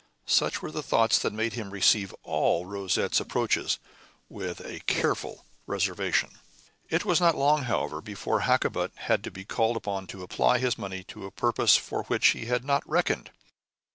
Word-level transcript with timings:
Such 0.25 0.63
were 0.63 0.71
the 0.71 0.81
thoughts 0.81 1.19
that 1.19 1.31
made 1.31 1.53
him 1.53 1.69
receive 1.69 2.11
all 2.23 2.65
Rosette's 2.65 3.19
approaches 3.19 3.77
with 4.29 4.59
a 4.61 4.79
careful 4.87 5.45
reservation. 5.67 6.39
It 6.89 7.05
was 7.05 7.21
not 7.21 7.35
long, 7.37 7.65
however, 7.65 8.01
before 8.01 8.39
Hakkabut 8.41 8.93
was 9.07 9.19
to 9.21 9.29
be 9.29 9.45
called 9.45 9.77
upon 9.77 10.07
to 10.07 10.23
apply 10.23 10.57
his 10.57 10.75
money 10.75 11.03
to 11.03 11.27
a 11.27 11.29
purpose 11.31 11.77
for 11.77 12.01
which 12.05 12.29
he 12.29 12.47
had 12.47 12.65
not 12.65 12.81
reckoned. 12.89 13.29